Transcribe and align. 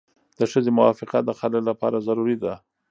د 0.39 0.41
ښځې 0.51 0.71
موافقه 0.77 1.17
د 1.23 1.29
خلع 1.39 1.61
لپاره 1.69 1.97
ضروري 2.07 2.37
ده. 2.43 2.53